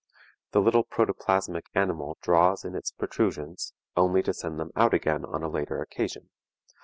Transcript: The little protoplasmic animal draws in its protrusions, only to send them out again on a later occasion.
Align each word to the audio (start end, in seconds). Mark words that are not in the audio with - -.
The 0.51 0.61
little 0.61 0.83
protoplasmic 0.83 1.65
animal 1.75 2.17
draws 2.23 2.65
in 2.65 2.73
its 2.73 2.89
protrusions, 2.89 3.73
only 3.95 4.23
to 4.23 4.33
send 4.33 4.59
them 4.59 4.71
out 4.75 4.95
again 4.95 5.23
on 5.23 5.43
a 5.43 5.47
later 5.47 5.79
occasion. 5.79 6.31